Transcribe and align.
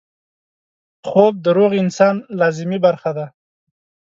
خوب 1.07 1.33
د 1.45 1.47
روغ 1.57 1.71
انسان 1.81 2.15
لازمي 2.39 2.79
برخه 2.85 3.11
ده 3.17 3.25